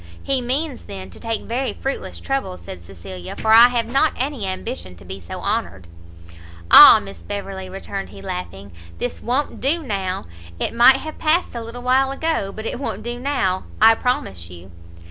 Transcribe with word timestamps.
"He 0.23 0.41
means, 0.41 0.85
then, 0.85 1.11
to 1.11 1.19
take 1.19 1.43
very 1.43 1.73
fruitless 1.73 2.19
trouble," 2.19 2.57
said 2.57 2.83
Cecilia, 2.83 3.35
"for 3.35 3.51
I 3.53 3.67
have 3.67 3.85
not 3.85 4.13
any 4.17 4.47
ambition 4.47 4.95
to 4.95 5.05
be 5.05 5.19
so 5.19 5.39
honoured." 5.41 5.85
"Ah, 6.71 6.99
Miss 6.99 7.21
Beverley," 7.21 7.69
returned 7.69 8.09
he, 8.09 8.19
laughing, 8.19 8.71
"this 8.97 9.21
won't 9.21 9.61
do 9.61 9.83
now! 9.83 10.25
it 10.57 10.73
might 10.73 10.97
have 10.97 11.19
passed 11.19 11.53
a 11.53 11.61
little 11.63 11.83
while 11.83 12.09
ago, 12.09 12.51
but 12.51 12.65
it 12.65 12.79
won't 12.79 13.03
do 13.03 13.19
now, 13.19 13.65
I 13.79 13.93
promise 13.93 14.49
you!" 14.49 14.71